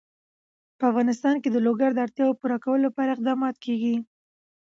[0.77, 3.95] په افغانستان کې د لوگر د اړتیاوو پوره کولو لپاره اقدامات کېږي.